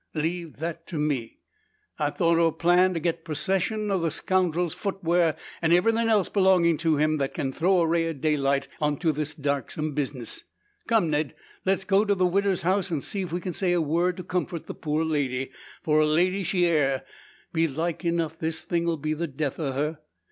[0.15, 1.37] "Leave that to me.
[1.99, 6.27] I've thought o' a plan to git purssession o' the scoundrel's futwear, an' everythin' else
[6.27, 10.43] belongin' to him that kin throw a ray o' daylight unto this darksome bizness.
[10.87, 11.35] Come, Ned!
[11.65, 14.23] Le's go to the widder's house, an' see if we kin say a word to
[14.23, 15.51] comfort the poor lady
[15.83, 17.05] for a lady she air.
[17.53, 19.99] Belike enough this thing'll be the death o' her.